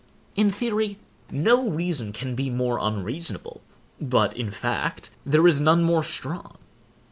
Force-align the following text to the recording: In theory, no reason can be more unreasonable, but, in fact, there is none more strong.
In 0.35 0.49
theory, 0.49 0.97
no 1.29 1.69
reason 1.69 2.11
can 2.11 2.33
be 2.33 2.49
more 2.49 2.79
unreasonable, 2.79 3.61
but, 3.99 4.35
in 4.35 4.49
fact, 4.49 5.11
there 5.27 5.45
is 5.45 5.61
none 5.61 5.83
more 5.83 6.01
strong. 6.01 6.57